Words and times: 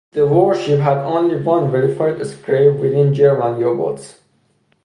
The 0.13 0.25
warship 0.25 0.79
had 0.79 0.97
only 0.97 1.35
one 1.35 1.69
verified 1.69 2.25
scrape 2.25 2.79
with 2.79 3.13
German 3.13 3.59
U-boats. 3.59 4.15